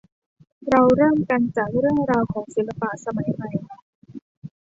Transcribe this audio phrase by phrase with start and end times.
[0.69, 3.51] เราเริ่มกันจากเรื่องราวของศิลปะสมัยใหม่